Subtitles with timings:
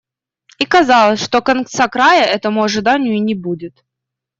[0.57, 3.83] И казалось, что конца-края этому ожиданию не будет.